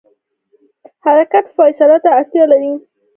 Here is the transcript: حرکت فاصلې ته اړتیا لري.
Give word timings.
حرکت 1.05 1.45
فاصلې 1.55 1.97
ته 2.03 2.09
اړتیا 2.17 2.43
لري. 2.51 2.71